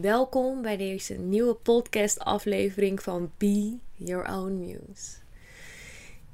[0.00, 5.16] welkom bij deze nieuwe podcast-aflevering van Be Your Own Muse.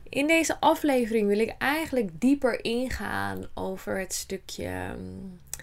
[0.08, 4.96] In deze aflevering wil ik eigenlijk dieper ingaan over het stukje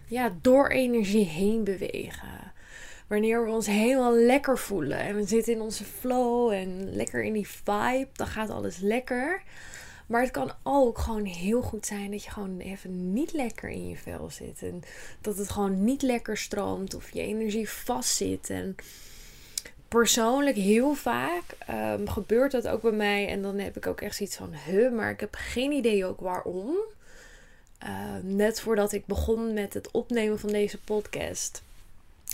[0.08, 2.54] ja, door energie heen bewegen.
[3.08, 7.34] Wanneer we ons helemaal lekker voelen en we zitten in onze flow en lekker in
[7.34, 9.44] die vibe, dan gaat alles lekker.
[10.12, 13.90] Maar het kan ook gewoon heel goed zijn dat je gewoon even niet lekker in
[13.90, 14.62] je vel zit.
[14.62, 14.82] En
[15.22, 18.50] dat het gewoon niet lekker stroomt of je energie vastzit.
[18.50, 18.76] En
[19.88, 23.28] persoonlijk heel vaak um, gebeurt dat ook bij mij.
[23.28, 26.20] En dan heb ik ook echt zoiets van, huh, maar ik heb geen idee ook
[26.20, 26.76] waarom.
[27.84, 31.64] Uh, net voordat ik begon met het opnemen van deze podcast.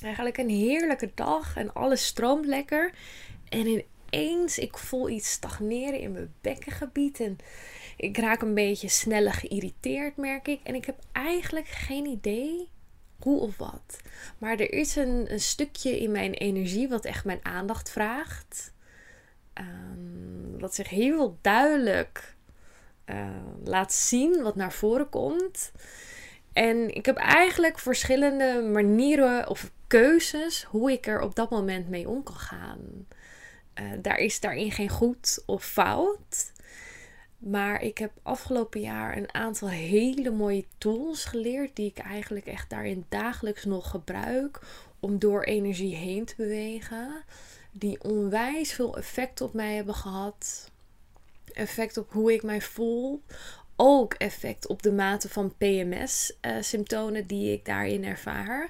[0.04, 2.92] Eigenlijk een heerlijke dag en alles stroomt lekker.
[3.50, 7.20] En ineens, ik voel iets stagneren in mijn bekkengebied.
[7.20, 7.38] En
[7.98, 10.60] ik raak een beetje sneller geïrriteerd, merk ik.
[10.64, 12.70] En ik heb eigenlijk geen idee
[13.20, 14.02] hoe of wat.
[14.38, 18.74] Maar er is een, een stukje in mijn energie wat echt mijn aandacht vraagt.
[19.54, 22.36] Um, wat zich heel duidelijk
[23.06, 23.30] uh,
[23.64, 25.72] laat zien, wat naar voren komt.
[26.54, 32.10] En ik heb eigenlijk verschillende manieren of keuzes hoe ik er op dat moment mee
[32.10, 32.80] om kan gaan.
[33.82, 36.52] Uh, daar is daarin geen goed of fout.
[37.38, 42.70] Maar ik heb afgelopen jaar een aantal hele mooie tools geleerd die ik eigenlijk echt
[42.70, 44.60] daarin dagelijks nog gebruik
[45.00, 47.24] om door energie heen te bewegen.
[47.72, 50.72] Die onwijs veel effect op mij hebben gehad.
[51.54, 53.22] Effect op hoe ik mij voel.
[53.76, 58.70] Ook effect op de mate van PMS-symptomen uh, die ik daarin ervaar.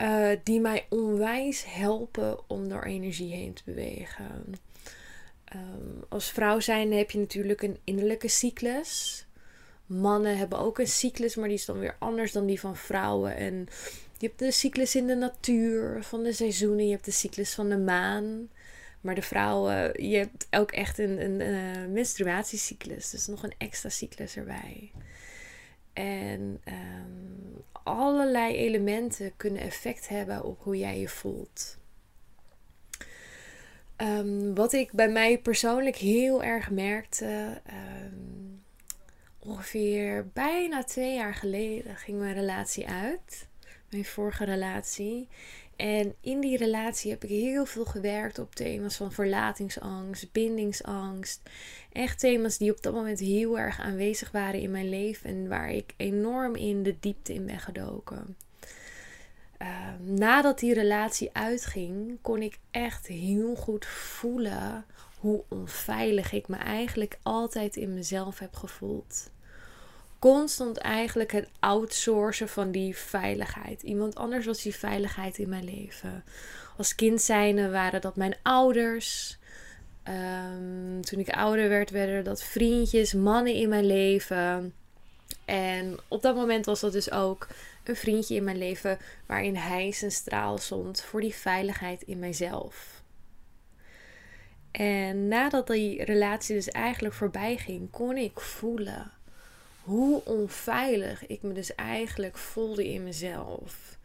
[0.00, 4.54] Uh, die mij onwijs helpen om door energie heen te bewegen.
[5.54, 9.24] Um, als vrouw zijn heb je natuurlijk een innerlijke cyclus.
[9.86, 13.36] Mannen hebben ook een cyclus, maar die is dan weer anders dan die van vrouwen.
[13.36, 13.68] En
[14.18, 16.84] je hebt de cyclus in de natuur, van de seizoenen.
[16.84, 18.48] Je hebt de cyclus van de maan.
[19.00, 23.10] Maar de vrouwen, je hebt ook echt een, een, uh, menstruatiecyclus.
[23.10, 24.92] Dus nog een extra cyclus erbij.
[25.92, 31.78] En um, allerlei elementen kunnen effect hebben op hoe jij je voelt.
[34.02, 37.60] Um, wat ik bij mij persoonlijk heel erg merkte.
[38.04, 38.62] Um,
[39.38, 43.48] ongeveer bijna twee jaar geleden ging mijn relatie uit.
[43.90, 45.28] Mijn vorige relatie.
[45.76, 51.40] En in die relatie heb ik heel veel gewerkt op thema's van verlatingsangst, bindingsangst.
[51.92, 55.70] Echt thema's die op dat moment heel erg aanwezig waren in mijn leven en waar
[55.70, 58.36] ik enorm in de diepte in ben gedoken.
[59.62, 64.84] Uh, nadat die relatie uitging, kon ik echt heel goed voelen
[65.18, 69.30] hoe onveilig ik me eigenlijk altijd in mezelf heb gevoeld.
[70.18, 73.82] Constant eigenlijk het outsourcen van die veiligheid.
[73.82, 76.24] Iemand anders was die veiligheid in mijn leven.
[76.76, 79.38] Als kind zijnde waren dat mijn ouders.
[80.04, 84.74] Um, toen ik ouder werd, werden dat vriendjes, mannen in mijn leven.
[85.44, 87.48] En op dat moment was dat dus ook
[87.84, 93.02] een vriendje in mijn leven waarin hij zijn straal zond voor die veiligheid in mijzelf.
[94.70, 99.12] En nadat die relatie dus eigenlijk voorbij ging, kon ik voelen
[99.82, 103.98] hoe onveilig ik me dus eigenlijk voelde in mezelf.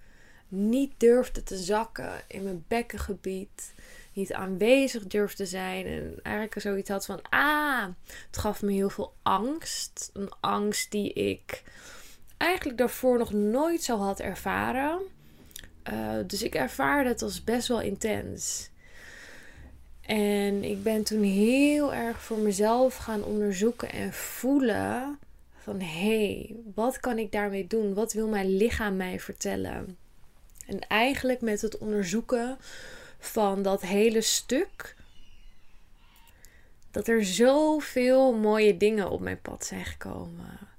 [0.48, 3.74] Niet durfde te zakken in mijn bekkengebied.
[4.14, 5.86] Niet aanwezig durfde zijn.
[5.86, 7.88] En eigenlijk zoiets had van: ah,
[8.28, 10.10] het gaf me heel veel angst.
[10.14, 11.64] Een angst die ik
[12.38, 15.00] eigenlijk daarvoor nog nooit zo had ervaren.
[15.94, 18.70] Uh, dus ik ervaarde het als best wel intens.
[20.02, 25.20] En ik ben toen heel erg voor mezelf gaan onderzoeken en voelen
[25.58, 27.94] van hé, hey, wat kan ik daarmee doen?
[27.94, 29.98] Wat wil mijn lichaam mij vertellen?
[30.68, 32.58] En eigenlijk met het onderzoeken
[33.20, 34.96] van dat hele stuk,
[36.92, 40.75] dat er zoveel mooie dingen op mijn pad zijn gekomen.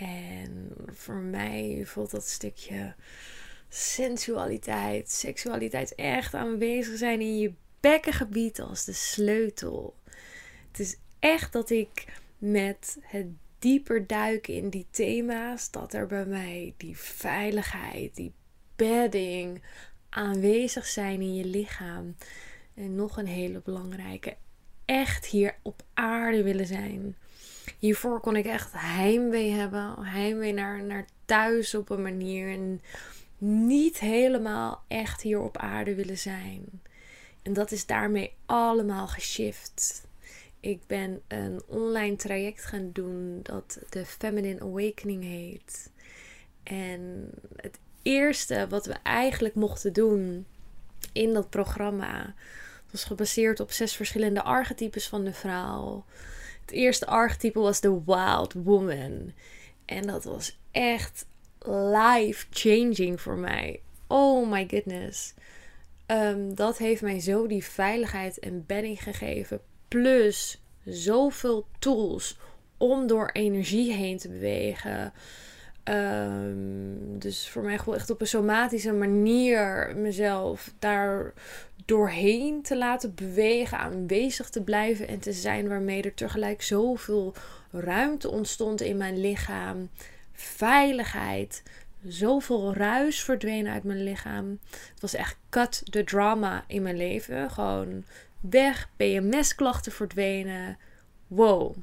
[0.00, 2.94] En voor mij voelt dat stukje
[3.68, 9.96] sensualiteit, seksualiteit echt aanwezig zijn in je bekkengebied als de sleutel.
[10.70, 12.04] Het is echt dat ik
[12.38, 13.26] met het
[13.58, 18.32] dieper duiken in die thema's, dat er bij mij die veiligheid, die
[18.76, 19.62] bedding
[20.08, 22.16] aanwezig zijn in je lichaam.
[22.74, 24.36] En nog een hele belangrijke,
[24.84, 27.16] echt hier op aarde willen zijn.
[27.78, 29.94] Hiervoor kon ik echt heimwee hebben.
[29.98, 32.50] Heimwee naar, naar thuis op een manier.
[32.50, 32.80] En
[33.38, 36.82] niet helemaal echt hier op aarde willen zijn.
[37.42, 40.06] En dat is daarmee allemaal geshift.
[40.60, 45.90] Ik ben een online traject gaan doen dat de Feminine Awakening heet.
[46.62, 50.46] En het eerste wat we eigenlijk mochten doen
[51.12, 52.34] in dat programma.
[52.90, 56.04] Was gebaseerd op zes verschillende archetypes van de vrouw.
[56.64, 59.32] Het eerste archetype was de Wild Woman.
[59.84, 61.26] En dat was echt
[61.66, 63.80] life-changing voor mij.
[64.06, 65.34] Oh my goodness.
[66.06, 69.60] Ehm, dat heeft mij zo die veiligheid en bedding gegeven.
[69.88, 72.38] Plus zoveel tools
[72.76, 75.12] om door energie heen te bewegen.
[75.82, 81.32] Ehm, dus voor mij gewoon echt op een somatische manier mezelf daar
[81.84, 87.34] doorheen te laten bewegen, aanwezig te blijven en te zijn, waarmee er tegelijk zoveel
[87.70, 89.88] ruimte ontstond in mijn lichaam.
[90.32, 91.62] Veiligheid,
[92.06, 94.58] zoveel ruis verdween uit mijn lichaam.
[94.70, 97.50] Het was echt cut the drama in mijn leven.
[97.50, 98.04] Gewoon
[98.40, 100.78] weg, PMS-klachten verdwenen.
[101.26, 101.76] Wow.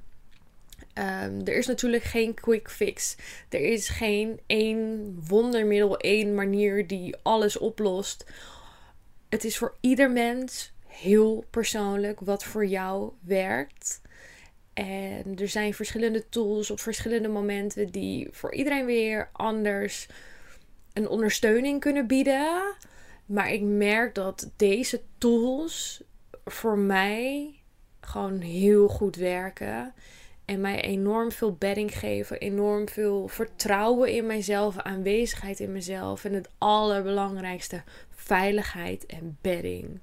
[0.99, 3.15] Ehm, er is natuurlijk geen quick fix.
[3.49, 8.25] Er is geen één wondermiddel, één manier die alles oplost.
[9.29, 14.01] Het is voor ieder mens heel persoonlijk wat voor jou werkt.
[14.73, 20.07] En er zijn verschillende tools op verschillende momenten die voor iedereen weer anders
[20.93, 22.75] een ondersteuning kunnen bieden.
[23.25, 26.03] Maar ik merk dat deze tools
[26.45, 27.53] voor mij
[28.01, 29.93] gewoon heel goed werken.
[30.49, 36.25] En mij enorm veel bedding geven, enorm veel vertrouwen in mijzelf, aanwezigheid in mezelf.
[36.25, 39.99] En het allerbelangrijkste, veiligheid en bedding.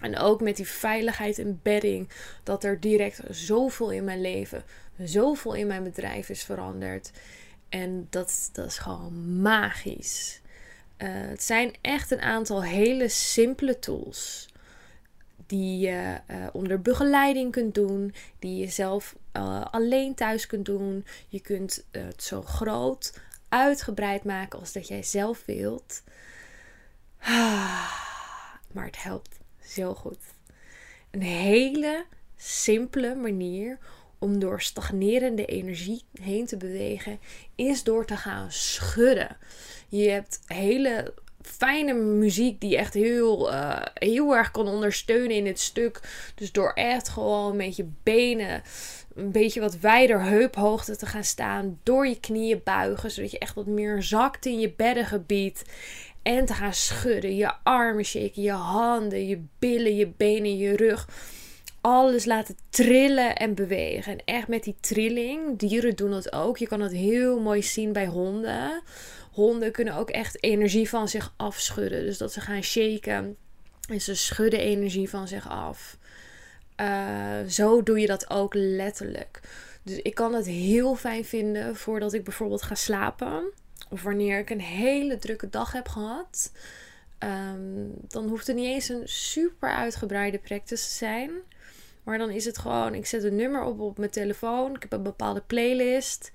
[0.00, 2.08] En ook met die veiligheid en bedding,
[2.42, 4.64] dat er direct zoveel in mijn leven,
[4.98, 7.10] zoveel in mijn bedrijf is veranderd.
[7.68, 10.40] En dat, dat is gewoon magisch.
[10.98, 14.48] Uh, het zijn echt een aantal hele simpele tools
[15.46, 21.06] die je uh, onder begeleiding kunt doen, die je zelf uh, alleen thuis kunt doen.
[21.28, 26.02] Je kunt het zo groot, uitgebreid maken als dat jij zelf wilt.
[28.72, 30.18] Maar het helpt zo goed.
[31.10, 32.04] Een hele
[32.36, 33.78] simpele manier
[34.18, 37.20] om door stagnerende energie heen te bewegen,
[37.54, 39.36] is door te gaan schudden.
[39.88, 45.60] Je hebt hele fijne muziek die echt heel, uh, heel erg kan ondersteunen in het
[45.60, 46.00] stuk.
[46.34, 48.62] Dus door echt gewoon met je benen
[49.18, 51.78] een beetje wat wijder heuphoogte te gaan staan.
[51.82, 55.64] Door je knieën buigen, zodat je echt wat meer zakt in je beddengebied.
[56.22, 61.08] En te gaan schudden, je armen shaken, je handen, je billen, je benen, je rug.
[61.80, 64.12] Alles laten trillen en bewegen.
[64.12, 66.58] En echt met die trilling, dieren doen dat ook.
[66.58, 68.82] Je kan dat heel mooi zien bij honden
[69.38, 72.04] honden kunnen ook echt energie van zich afschudden.
[72.04, 73.36] Dus dat ze gaan shaken
[73.88, 75.96] en ze schudden energie van zich af.
[76.80, 79.40] Uh, zo doe je dat ook letterlijk.
[79.82, 83.52] Dus ik kan het heel fijn vinden voordat ik bijvoorbeeld ga slapen.
[83.90, 86.52] Of wanneer ik een hele drukke dag heb gehad.
[87.18, 91.30] Um, dan hoeft het niet eens een super uitgebreide practice te zijn.
[92.02, 94.74] Maar dan is het gewoon, ik zet een nummer op op mijn telefoon.
[94.74, 96.32] Ik heb een bepaalde playlist.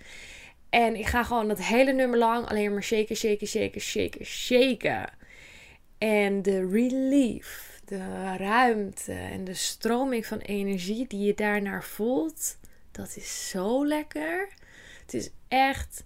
[0.69, 5.09] En ik ga gewoon dat hele nummer lang alleen maar shaken, shaken, shaken, shaken, shaken.
[5.97, 12.57] En de relief, de ruimte en de stroming van energie die je daarnaar voelt,
[12.91, 14.49] dat is zo lekker.
[15.01, 16.03] Het is echt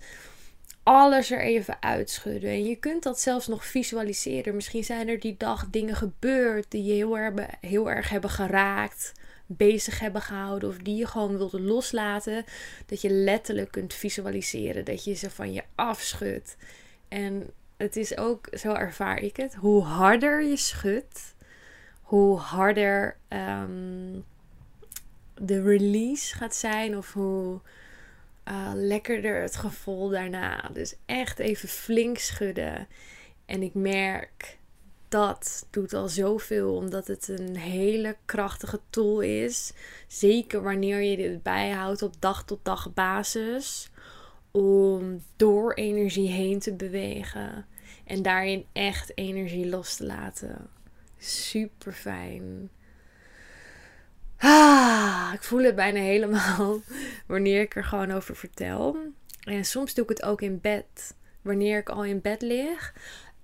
[0.83, 2.49] alles er even uitschudden.
[2.49, 4.55] En je kunt dat zelfs nog visualiseren.
[4.55, 9.13] Misschien zijn er die dag dingen gebeurd die je heel erg, heel erg hebben geraakt
[9.47, 12.45] bezig hebben gehouden of die je gewoon wilde loslaten,
[12.85, 16.55] dat je letterlijk kunt visualiseren, dat je ze van je afschudt.
[17.07, 21.35] En het is ook, zo ervaar ik het, hoe harder je schudt,
[22.07, 24.23] hoe harder um,
[25.33, 27.59] de release gaat zijn of hoe
[28.47, 30.69] uh, lekkerder het gevoel daarna.
[30.73, 32.87] Dus echt even flink schudden.
[33.45, 34.57] En ik merk
[35.07, 39.73] dat doet al zoveel, omdat het een hele krachtige tool is.
[40.07, 43.89] Zeker wanneer je dit bijhoudt op dag tot dag basis.
[44.51, 47.65] Om door energie heen te bewegen.
[48.05, 50.76] En daarin echt energie los te laten.
[51.17, 52.69] Super fijn.
[54.37, 56.81] Ah, ik voel het bijna helemaal
[57.27, 58.97] wanneer ik er gewoon over vertel.
[59.43, 61.15] En soms doe ik het ook in bed.
[61.41, 62.93] Wanneer ik al in bed lig,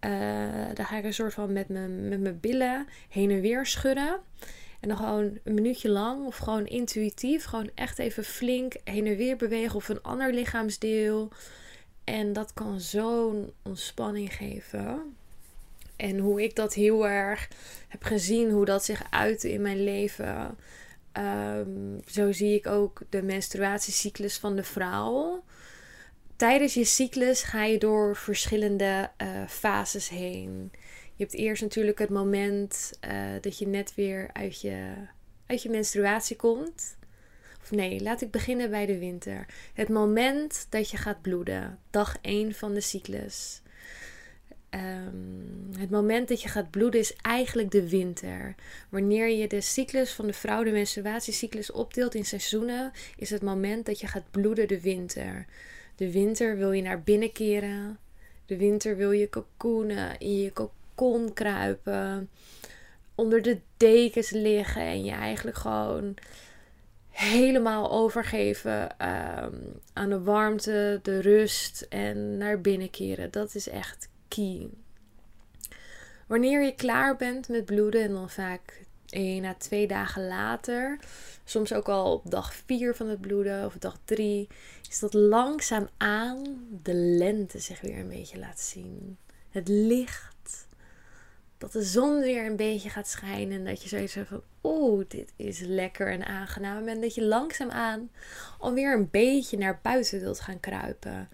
[0.06, 3.66] uh, dan ga ik een soort van met mijn, met mijn billen heen en weer
[3.66, 4.20] schudden.
[4.80, 9.16] En dan gewoon een minuutje lang of gewoon intuïtief, gewoon echt even flink heen en
[9.16, 11.32] weer bewegen of een ander lichaamsdeel.
[12.04, 15.16] En dat kan zo'n ontspanning geven.
[15.96, 17.50] En hoe ik dat heel erg
[17.88, 20.58] heb gezien, hoe dat zich uitte in mijn leven.
[21.12, 25.44] Ehm, zo zie ik ook de menstruatiecyclus van de vrouw
[26.44, 30.72] tijdens je cyclus ga je door verschillende uh, fases heen.
[31.16, 34.94] Je hebt eerst natuurlijk het moment eh, dat je net weer uit je,
[35.46, 36.98] uit je menstruatie komt.
[37.62, 39.46] Of nee, laat ik beginnen bij de winter.
[39.74, 41.80] Het moment dat je gaat bloeden.
[41.90, 43.62] Dag 1 van de cyclus.
[44.74, 48.56] Ehm, het moment dat je gaat bloeden is eigenlijk de winter.
[48.90, 53.86] Wanneer je de cyclus van de vrouw, de menstruatiecyclus, opdeelt in seizoenen, is het moment
[53.86, 55.46] dat je gaat bloeden de winter.
[55.96, 57.98] De winter wil je naar binnen keren.
[58.46, 62.30] De winter wil je cocoonen, in je cocon kruipen,
[63.16, 66.16] onder de dekens liggen en je eigenlijk gewoon
[67.10, 69.56] helemaal overgeven ehm,
[69.94, 73.32] aan de warmte, de rust en naar binnen keren.
[73.32, 74.12] Dat is echt
[76.28, 81.00] Wanneer je klaar bent met bloeden en dan vaak één à twee dagen later,
[81.44, 84.48] soms ook al op dag 4 van het bloeden of dag 3,
[84.90, 89.18] is dat langzaam aan de lente zich weer een beetje laat zien.
[89.50, 90.68] Het licht,
[91.58, 95.06] dat de zon weer een beetje gaat schijnen en dat je zoiets hebt van, oeh,
[95.08, 96.88] dit is lekker en aangenaam.
[96.88, 98.10] En dat je langzaamaan
[98.60, 101.30] alweer een beetje naar buiten wilt gaan kruipen.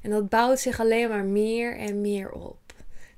[0.00, 2.58] En dat bouwt zich alleen maar meer en meer op.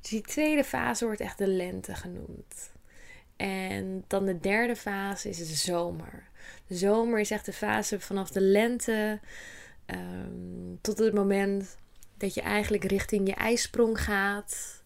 [0.00, 2.70] Dus die tweede fase wordt echt de lente genoemd.
[3.36, 6.28] En dan de derde fase is de zomer.
[6.66, 9.20] De zomer is echt de fase vanaf de lente
[9.86, 11.76] um, tot het moment
[12.16, 14.82] dat je eigenlijk richting je ijsprong gaat.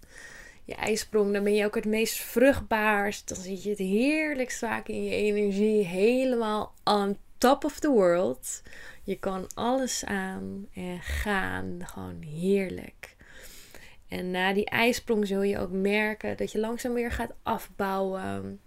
[0.65, 3.29] Je ijsprong, dan ben je ook het meest vruchtbaarst.
[3.29, 5.85] Dan zit je het heerlijkst vaak in je energie.
[5.85, 8.63] Helemaal on top of the world.
[9.07, 11.79] Je kan alles aan en gaan.
[11.85, 13.17] Gewoon heerlijk.
[14.09, 18.61] En na die ijsprong zul je ook merken dat je langzaam weer gaat afbouwen.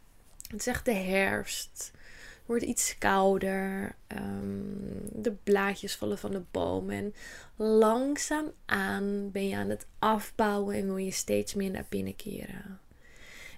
[0.48, 1.92] Het is echt de herfst.
[1.94, 3.96] Het wordt iets kouder.
[4.08, 6.90] Ehm, de blaadjes vallen van de boom.
[6.90, 7.14] En
[7.56, 12.80] langzaam aan ben je aan het afbouwen en wil je steeds meer naar binnen keren.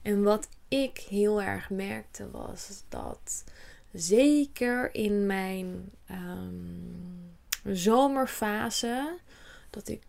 [0.02, 3.44] En wat ik heel erg merkte was dat
[3.94, 9.18] zeker in mijn um, zomerfase,
[9.70, 10.02] dat ik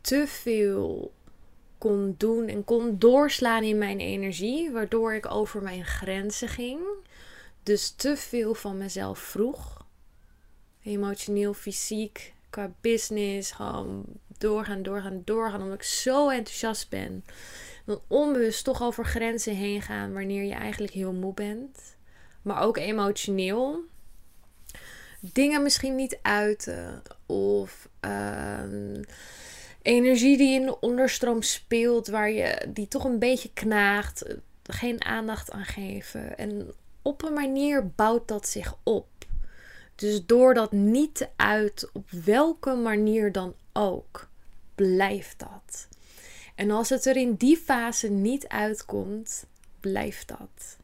[0.00, 1.12] te veel
[1.78, 6.80] kon doen en kon doorslaan in mijn energie, waardoor ik over mijn grenzen ging.
[7.62, 9.86] Dus te veel van mezelf vroeg.
[10.82, 13.50] Emotioneel, fysiek, qua business.
[13.50, 14.04] Gewoon
[14.38, 15.62] doorgaan, doorgaan, doorgaan.
[15.62, 17.24] Omdat ik zo enthousiast ben.
[17.84, 21.96] Dan onbewust toch over grenzen heen gaan wanneer je eigenlijk heel moe bent
[22.42, 23.80] maar ook emotioneel.
[25.20, 29.02] Dingen misschien niet uiten of ehm,
[29.82, 34.24] energie die in de onderstroom speelt, waar je die toch een beetje knaagt,
[34.62, 36.38] geen aandacht aan geven.
[36.38, 36.72] En
[37.02, 39.06] op een manier bouwt dat zich op.
[39.94, 44.28] Dus door dat niet te uit, op welke manier dan ook,
[44.74, 45.88] blijft dat.
[46.54, 49.46] En als het er in die fase niet uitkomt,
[49.80, 50.76] blijft dat.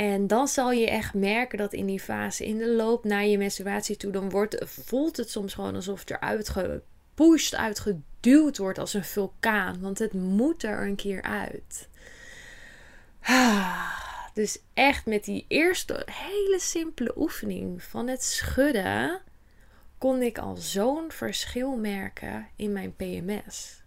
[0.00, 3.38] En dan zal je echt merken dat in die fase, in de loop naar je
[3.38, 8.94] menstruatie toe, dan wordt, voelt het soms gewoon alsof het eruit gepusht, uitgeduwd wordt als
[8.94, 9.80] een vulkaan.
[9.80, 11.88] Want het moet er een keer uit.
[14.34, 19.20] Dus echt met die eerste hele simpele oefening van het schudden,
[19.98, 23.82] kon ik al zo'n verschil merken in mijn PMS.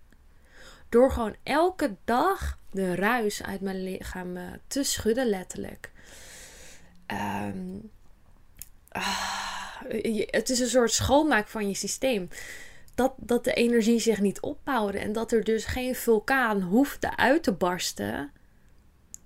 [0.89, 5.92] Door gewoon elke dag de ruis uit mijn lichaam eh, te schudden, letterlijk.
[7.13, 7.77] Ehm,
[8.89, 9.81] ah,
[10.25, 12.29] het is een soort schoonmaak van je systeem.
[12.95, 17.43] Dat, dat de energie zich niet opbouwde en dat er dus geen vulkaan hoefde uit
[17.43, 18.31] te barsten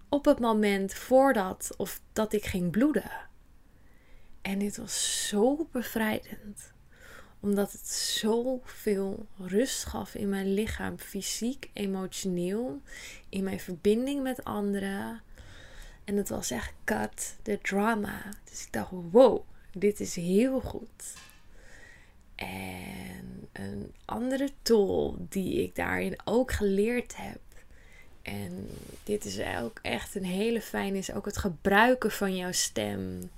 [0.09, 3.11] op het moment voordat of dat ik ging bloeden.
[4.41, 6.73] En dit was zo bevrijdend,
[7.39, 12.81] omdat het zoveel rust gaf in mijn lichaam, fysiek, emotioneel,
[13.29, 15.21] in mijn verbinding met anderen.
[16.07, 18.21] En het was echt cut the drama.
[18.49, 21.13] Dus ik dacht, wow, dit is heel goed.
[22.35, 27.39] En een andere tool die ik daarin ook geleerd heb.
[28.21, 28.69] En
[29.03, 33.31] dit is ook echt een hele fijne, is ook het gebruiken van jouw stem.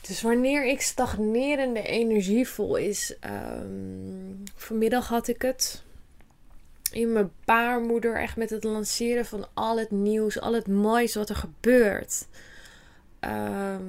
[0.00, 3.16] Dus wanneer ik stagnerende energie voel, is.
[3.24, 5.82] Um, vanmiddag had ik het
[6.92, 8.16] in mijn baarmoeder.
[8.16, 12.26] Echt met het lanceren van al het nieuws, al het moois wat er gebeurt.
[13.20, 13.82] Ehm,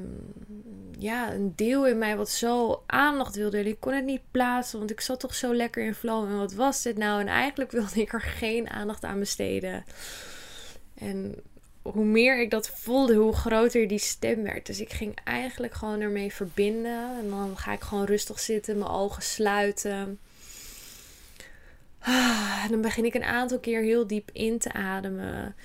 [1.00, 3.58] ja, een deel in mij wat zo aandacht wilde.
[3.58, 6.26] En ik kon het niet plaatsen, want ik zat toch zo lekker in flow.
[6.26, 7.22] En wat was dit nou?
[7.22, 9.84] En eigenlijk wilde ik er geen aandacht aan besteden.
[10.94, 11.36] En
[11.82, 14.66] hoe meer ik dat voelde, hoe groter die stem werd.
[14.66, 17.18] Dus ik ging eigenlijk gewoon ermee verbinden.
[17.20, 20.20] En dan ga ik gewoon rustig zitten, mijn ogen sluiten.
[22.06, 25.56] Ah, dan begin ik een aantal keer heel diep in te ademen.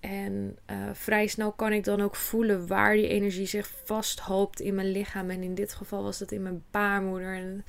[0.00, 4.74] En uh, vrij snel kan ik dan ook voelen waar die energie zich vasthoopt in
[4.74, 5.30] mijn lichaam.
[5.30, 7.34] En in dit geval was dat in mijn baarmoeder.
[7.34, 7.64] En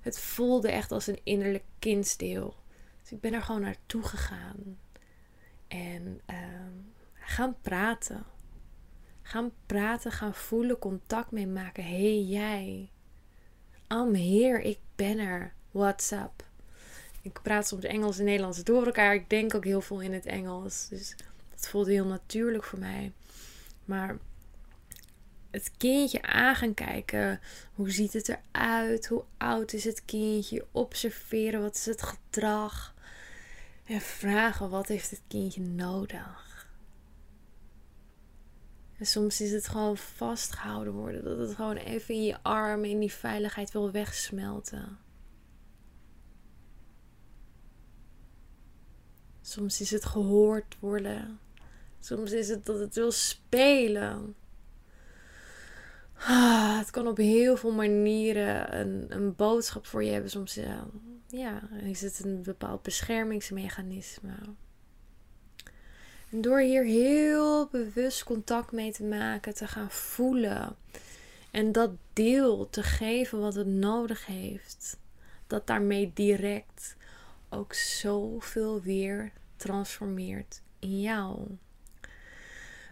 [0.00, 2.54] het voelde echt als een innerlijk kindsdeel.
[3.02, 4.78] Dus ik ben er gewoon naartoe gegaan.
[5.68, 6.36] En uh,
[7.14, 8.24] gaan praten.
[9.22, 11.84] Gaan praten, gaan voelen, contact mee maken.
[11.84, 12.90] hey, jij.
[13.92, 15.54] I'm here, ik ben er.
[15.70, 16.52] What's up?
[17.24, 19.14] Ik praat soms Engels en Nederlands door elkaar.
[19.14, 20.86] Ik denk ook heel veel in het Engels.
[20.88, 21.14] Dus
[21.54, 23.12] dat voelde heel natuurlijk voor mij.
[23.84, 24.18] Maar
[25.50, 27.40] het kindje aan gaan kijken.
[27.74, 29.06] Hoe ziet het eruit?
[29.06, 30.66] Hoe oud is het kindje?
[30.72, 31.62] Observeren.
[31.62, 32.94] Wat is het gedrag?
[33.84, 36.68] En vragen wat heeft het kindje nodig?
[38.98, 41.24] En soms is het gewoon vastgehouden worden.
[41.24, 44.98] Dat het gewoon even in je armen, in die veiligheid wil wegsmelten.
[49.46, 51.38] Soms is het gehoord worden.
[52.00, 54.34] Soms is het dat het wil spelen.
[56.18, 60.30] Ah, het kan op heel veel manieren een, een boodschap voor je hebben.
[60.30, 60.86] Soms ja,
[61.26, 64.34] ja, is het een bepaald beschermingsmechanisme.
[66.30, 70.76] En door hier heel bewust contact mee te maken, te gaan voelen
[71.50, 74.98] en dat deel te geven wat het nodig heeft,
[75.46, 76.96] dat daarmee direct
[77.54, 81.46] ook zoveel weer transformeert in jou.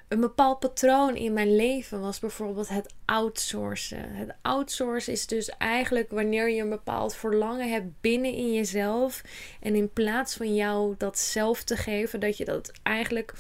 [0.09, 4.15] Een bepaald patroon in mijn leven was bijvoorbeeld het outsourcen.
[4.15, 9.23] Het outsourcen is dus eigenlijk wanneer je een bepaald verlangen hebt binnen in jezelf.
[9.61, 13.35] En in plaats van jou dat zelf te geven, dat je dat eigenlijk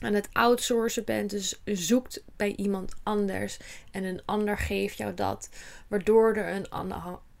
[0.00, 1.30] aan het outsourcen bent.
[1.30, 3.58] Dus zoekt bij iemand anders.
[3.90, 5.48] En een ander geeft jou dat.
[5.88, 6.70] Waardoor er een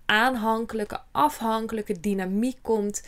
[0.06, 3.02] aanhankelijke, afhankelijke dynamiek komt.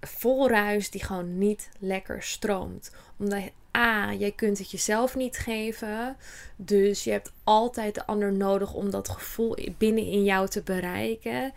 [0.00, 2.90] Vol ruis die gewoon niet lekker stroomt.
[3.18, 3.42] Omdat
[3.76, 6.16] A, jij kunt het jezelf niet geven.
[6.56, 11.52] Dus je hebt altijd de ander nodig om dat gevoel binnen in jou te bereiken.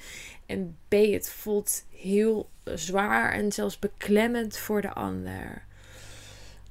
[0.45, 5.65] En B, het voelt heel zwaar en zelfs beklemmend voor de ander.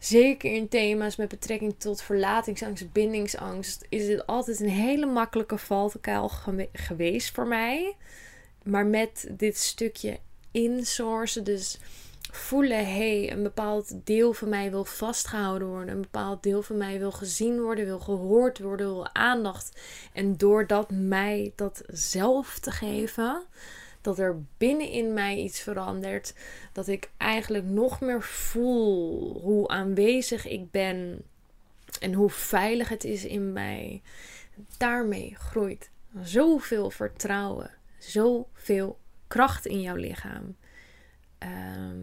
[0.03, 6.31] Zeker in thema's met betrekking tot verlatingsangst, bindingsangst, is dit altijd een hele makkelijke valkuil
[6.73, 7.97] geweest voor mij.
[8.63, 10.19] Maar met dit stukje
[10.51, 11.79] insourcen, dus
[12.31, 15.95] voelen: hey, een bepaald deel van mij wil vastgehouden worden.
[15.95, 19.81] Een bepaald deel van mij wil gezien worden, wil gehoord worden, wil aandacht.
[20.13, 23.43] En door dat mij dat zelf te geven,
[24.03, 26.35] dat er binnenin mij iets verandert.
[26.73, 31.23] Dat ik eigenlijk nog meer voel hoe aanwezig ik ben
[32.01, 34.03] en hoe veilig het is in mij.
[34.77, 35.91] Daarmee groeit
[36.23, 40.57] zoveel vertrouwen, zoveel kracht in jouw lichaam.
[41.39, 41.97] Ehm,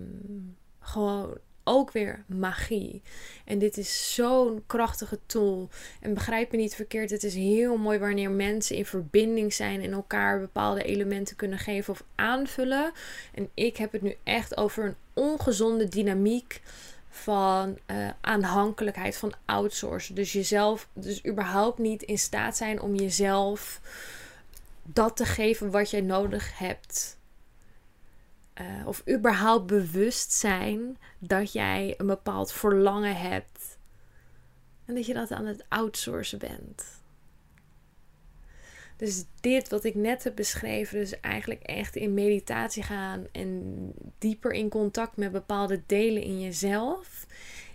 [0.80, 1.38] gewoon
[1.70, 3.02] ook weer magie.
[3.46, 5.70] En dit is zo'n krachtige tool.
[6.00, 9.92] En begrijp me niet verkeerd, het is heel mooi wanneer mensen in verbinding zijn en
[9.92, 12.92] elkaar bepaalde elementen kunnen geven of aanvullen.
[13.34, 16.62] En ik heb het nu echt over een ongezonde dynamiek
[17.10, 20.16] van uh, aanhankelijkheid, van outsourcen.
[20.16, 23.82] Dus jezelf, dus überhaupt niet in staat zijn om jezelf
[24.84, 27.18] dat te geven wat jij nodig hebt.
[28.62, 33.78] Uh, of überhaupt bewust zijn dat jij een bepaald verlangen hebt.
[34.86, 37.00] En dat je dat aan het outsourcen bent.
[39.00, 44.52] Dus dit wat ik net heb beschreven, dus eigenlijk echt in meditatie gaan en dieper
[44.52, 47.28] in contact met bepaalde delen in jezelf.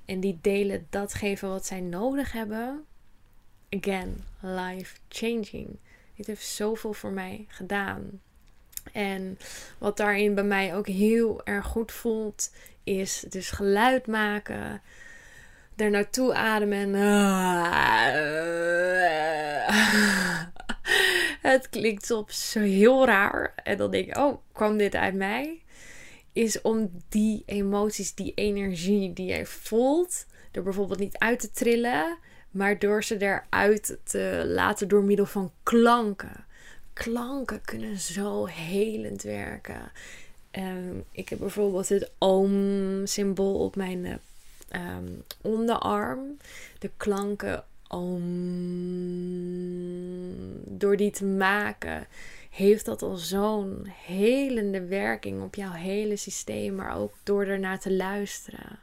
[0.05, 2.85] En die delen dat geven wat zij nodig hebben.
[3.71, 5.79] Again, life changing.
[6.15, 8.21] Dit heeft zoveel voor mij gedaan.
[8.93, 9.39] En
[9.79, 12.51] wat daarin bij mij ook heel erg goed voelt,
[12.85, 14.83] is dus geluid maken.
[15.77, 16.95] Er naartoe ademen.
[21.51, 23.55] Het klinkt soms zo heel raar.
[23.63, 25.63] En dan denk ik, oh, kwam dit uit mij?
[26.33, 32.19] Is om die emoties, die energie die jij voelt, er bijvoorbeeld niet uit te trillen,
[32.51, 36.44] maar door ze eruit te laten door middel van klanken
[36.95, 39.93] klanken kunnen zo helend werken.
[40.51, 44.21] Ehm, ik heb bijvoorbeeld het oom-symbool op mijn
[44.69, 45.09] ehm,
[45.41, 46.37] onderarm.
[46.79, 48.23] De klanken om.
[50.79, 52.07] Door die te maken,
[52.51, 57.93] heeft dat al zo'n helende werking op jouw hele systeem, maar ook door ernaar te
[57.93, 58.79] luisteren.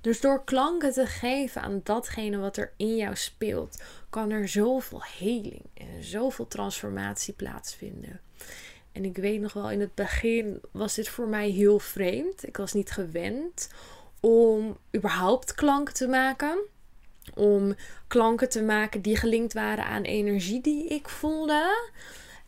[0.00, 5.02] Dus door klanken te geven aan datgene wat er in jou speelt, kan er zoveel
[5.18, 8.20] heling en zoveel transformatie plaatsvinden.
[8.92, 12.46] En ik weet nog wel, in het begin was dit voor mij heel vreemd.
[12.46, 13.70] Ik was niet gewend
[14.20, 16.58] om überhaupt klanken te maken.
[17.34, 17.74] Om
[18.06, 21.90] klanken te maken die gelinkt waren aan energie die ik voelde.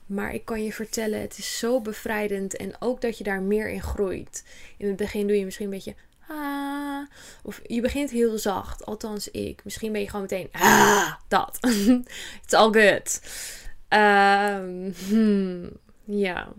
[0.07, 3.69] Maar ik kan je vertellen, het is zo bevrijdend en ook dat je daar meer
[3.69, 4.45] in groeit.
[4.77, 5.95] In het begin doe je misschien een beetje
[6.33, 7.07] ah,
[7.43, 9.65] of je begint heel zacht, althans ik.
[9.65, 11.59] Misschien ben je gewoon meteen ah, dat.
[12.45, 13.21] It's all good.
[13.89, 14.95] Um,
[16.05, 16.53] ja.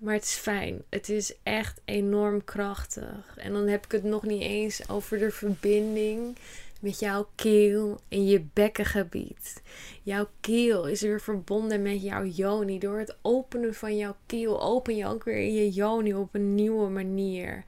[0.00, 0.82] Maar het is fijn.
[0.90, 3.36] Het is echt enorm krachtig.
[3.36, 6.36] En dan heb ik het nog niet eens over de verbinding
[6.82, 9.62] met jouw keel en je bekkengebied.
[10.02, 12.78] Jouw keel is weer verbonden met jouw yoni.
[12.78, 16.88] Door het openen van jouw keel open je ook weer je yoni op een nieuwe
[16.88, 17.64] manier.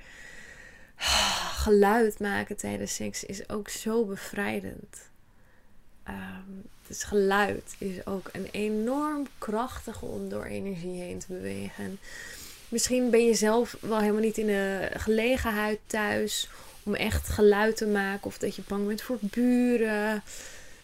[1.65, 5.11] Geluid maken tijdens seks is ook zo bevrijdend.
[6.09, 11.99] Um, dus geluid is ook een enorm krachtige om door energie heen te bewegen.
[12.69, 16.49] Misschien ben je zelf wel helemaal niet in de gelegenheid thuis
[16.85, 18.27] om echt geluid te maken.
[18.27, 20.23] Of dat je bang bent voor buren.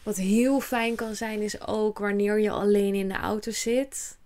[0.03, 4.19] Wat heel fijn kan zijn is ook wanneer je alleen in de auto zit.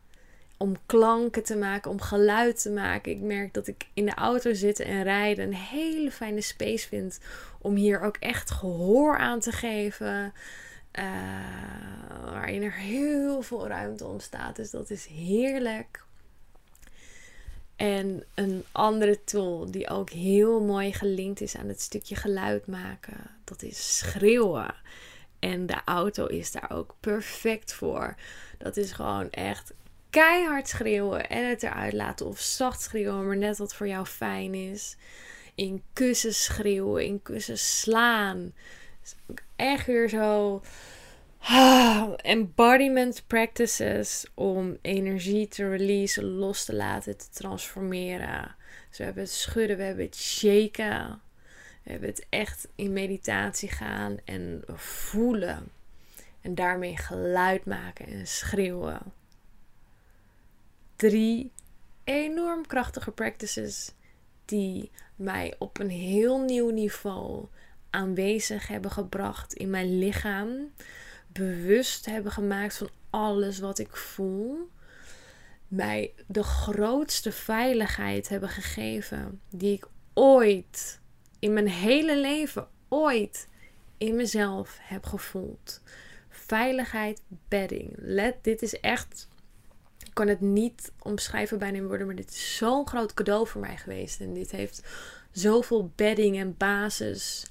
[0.57, 3.13] Om klanken te maken, om geluid te maken.
[3.13, 7.19] Ik merk dat ik in de auto zitten en rijden een hele fijne space vind.
[7.61, 10.33] Om hier ook echt gehoor aan te geven.
[10.99, 11.05] Uh,
[12.25, 14.57] waarin er heel veel ruimte ontstaat.
[14.57, 16.04] Dus dat is heerlijk.
[17.77, 23.31] En een andere tool die ook heel mooi gelinkt is aan het stukje geluid maken,
[23.45, 24.75] dat is schreeuwen.
[25.39, 28.15] En de auto is daar ook perfect voor.
[28.59, 29.73] Dat is gewoon echt
[30.11, 34.55] keihard schreeuwen en het eruit laten of zacht schreeuwen, maar net wat voor jou fijn
[34.55, 34.97] is.
[35.55, 38.55] In kussen schreeuwen, in kussen slaan.
[39.57, 40.63] echt weer zo
[42.23, 48.57] embodiment practices om energie te releasen, los te laten, te transformeren.
[48.89, 51.21] Dus we hebben het schudden, we hebben het shaken.
[51.83, 55.69] We hebben het echt in meditatie gaan en voelen.
[56.41, 59.01] En daarmee geluid maken en schreeuwen.
[60.97, 61.53] Drie
[62.05, 63.93] enorm krachtige practices
[64.45, 67.47] die mij op een heel nieuw niveau
[67.91, 70.73] aanwezig hebben gebracht in mijn lichaam
[71.35, 74.71] bewust hebben gemaakt van alles wat ik voel.
[75.69, 81.01] Mij de grootste veiligheid hebben gegeven die ik ooit
[81.39, 83.49] in mijn hele leven, ooit
[83.99, 85.81] in mezelf heb gevoeld.
[86.29, 87.93] Veiligheid, bedding.
[87.97, 89.29] Let, dit is echt.
[89.99, 93.61] Ik kan het niet omschrijven bijna in woorden, maar dit is zo'n groot cadeau voor
[93.61, 94.21] mij geweest.
[94.21, 94.83] En dit heeft
[95.31, 97.47] zoveel bedding en basis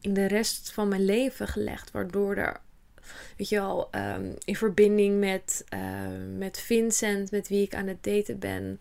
[0.00, 2.60] in de rest van mijn leven gelegd, waardoor er
[3.36, 8.02] weet je wel, ehm, in verbinding met, ehm, met Vincent, met wie ik aan het
[8.04, 8.76] daten ben.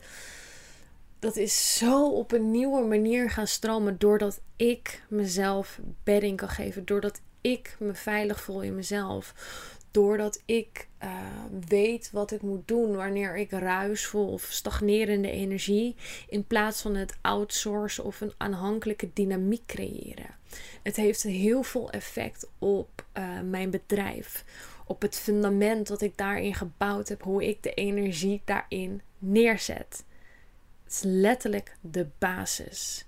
[1.19, 6.85] Dat is zo op een nieuwe manier gaan stromen doordat ik mezelf bedding kan geven.
[6.85, 9.33] Doordat ik me veilig voel in mezelf.
[9.91, 11.09] Doordat ik uh,
[11.67, 15.95] weet wat ik moet doen wanneer ik ruis voel of stagnerende energie.
[16.27, 20.35] In plaats van het outsourcen of een aanhankelijke dynamiek creëren.
[20.83, 24.45] Het heeft heel veel effect op uh, mijn bedrijf.
[24.85, 27.23] Op het fundament wat ik daarin gebouwd heb.
[27.23, 30.03] Hoe ik de energie daarin neerzet.
[30.83, 33.05] Het is letterlijk de basis.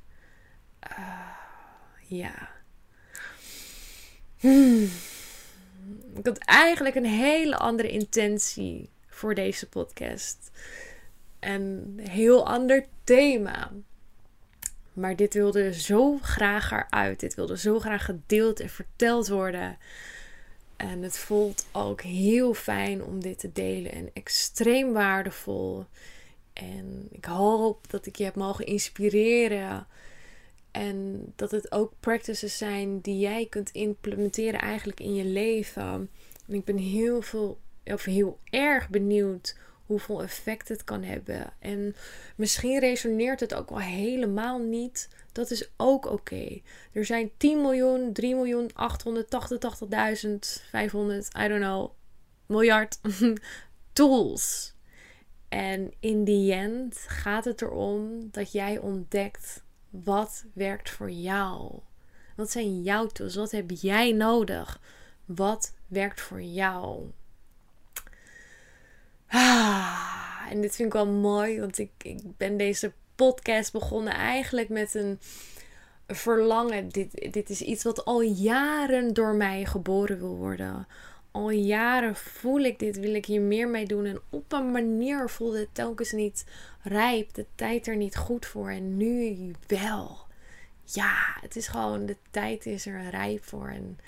[0.91, 1.27] Uh,
[2.07, 2.49] ja.
[4.39, 4.89] Hmm.
[6.15, 10.51] Ik had eigenlijk een hele andere intentie voor deze podcast.
[11.39, 13.71] Een heel ander thema.
[14.93, 17.19] Maar dit wilde zo graag eruit.
[17.19, 19.77] Dit wilde zo graag gedeeld en verteld worden.
[20.75, 25.85] En het voelt ook heel fijn om dit te delen en extreem waardevol.
[26.53, 29.87] En ik hoop dat ik je heb mogen inspireren.
[30.73, 36.09] En dat het ook practices zijn die jij kunt implementeren eigenlijk in je leven.
[36.47, 41.53] En ik ben heel veel, of heel erg benieuwd hoeveel effect het kan hebben.
[41.59, 41.95] En
[42.35, 45.09] misschien resoneert het ook wel helemaal niet.
[45.31, 46.61] Dat is ook oké.
[46.91, 48.77] Er zijn 10 miljoen, 3 miljoen, 888.000,
[50.69, 51.91] 500, I don't know,
[52.45, 52.99] miljard
[53.93, 54.73] tools.
[55.49, 59.62] En in die end gaat het erom dat jij ontdekt
[60.03, 61.79] wat werkt voor jou.
[62.35, 63.35] Wat zijn jouw tools?
[63.35, 64.79] Wat heb jij nodig?
[65.25, 67.11] Wat werkt voor jou?
[69.27, 74.69] Ah, en dit vind ik wel mooi, want ik, ik ben deze podcast begonnen eigenlijk
[74.69, 75.19] met een
[76.07, 76.89] verlangen.
[76.89, 80.87] Dit, dit is iets wat al jaren door mij geboren wil worden.
[81.33, 84.05] Al jaren voel ik dit, wil ik hier meer mee doen.
[84.05, 86.45] En op een manier voelde het telkens niet
[86.81, 88.69] rijp, de tijd er niet goed voor.
[88.69, 90.17] En nu wel.
[90.83, 93.99] Ja, het is gewoon, de tijd is er rijp voor en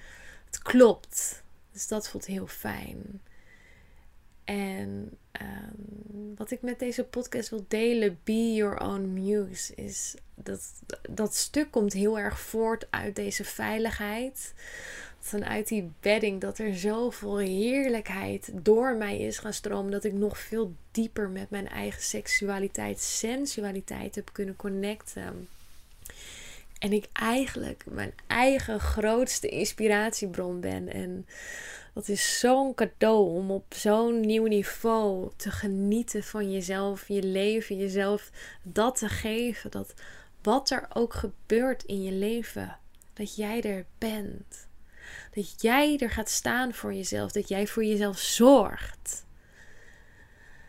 [0.46, 1.44] het klopt.
[1.72, 3.22] Dus dat voelt heel fijn.
[4.44, 10.74] En ehm, wat ik met deze podcast wil delen, Be Your Own Muse, is dat
[11.10, 14.54] dat stuk komt heel erg voort uit deze veiligheid.
[15.26, 19.92] Vanuit die bedding dat er zoveel heerlijkheid door mij is gaan stromen.
[19.92, 25.48] Dat ik nog veel dieper met mijn eigen seksualiteit, sensualiteit heb kunnen connecten.
[26.80, 30.88] En ik eigenlijk mijn eigen grootste inspiratiebron ben.
[30.88, 31.26] En
[31.94, 37.78] dat is zo'n cadeau om op zo'n nieuw niveau te genieten van jezelf, je leven,
[37.78, 38.32] jezelf
[38.64, 39.72] dat te geven.
[39.72, 39.94] Dat
[40.42, 42.78] wat er ook gebeurt in je leven,
[43.14, 44.68] dat jij er bent.
[45.36, 47.32] Dat jij er gaat staan voor jezelf.
[47.32, 49.26] Dat jij voor jezelf zorgt.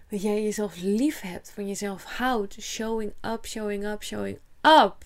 [0.09, 2.63] Dat jij jezelf lief hebt, van jezelf houdt.
[2.63, 4.97] Showing up, showing up, showing up.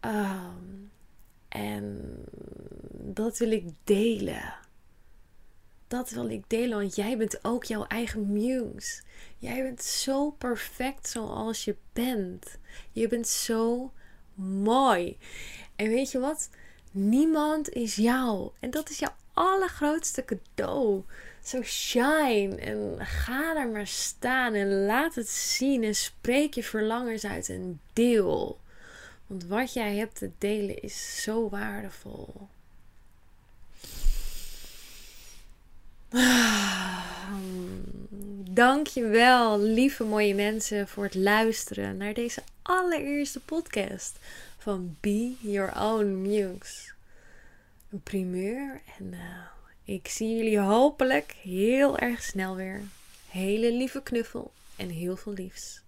[0.00, 0.90] Um,
[1.48, 2.14] en
[2.92, 4.54] dat wil ik delen.
[5.88, 9.02] Dat wil ik delen, want jij bent ook jouw eigen muse.
[9.38, 12.58] Jij bent zo perfect zoals je bent.
[12.92, 13.92] Je bent zo
[14.34, 15.18] mooi.
[15.76, 16.48] En weet je wat?
[16.98, 18.50] Niemand is jou.
[18.60, 21.02] En dat is jouw allergrootste cadeau.
[21.44, 27.24] Zo shine en ga er maar staan en laat het zien en spreek je verlangens
[27.24, 28.58] uit en deel.
[29.26, 32.48] Want wat jij hebt te delen is zo waardevol.
[38.50, 44.18] Dankjewel, lieve mooie mensen, voor het luisteren naar deze allereerste podcast
[44.66, 46.92] van Be Your Own Muse.
[47.90, 49.20] Een primeur en uh,
[49.84, 52.80] ik zie jullie hopelijk heel erg snel weer.
[53.28, 55.82] Hele lieve knuffel en heel veel liefs.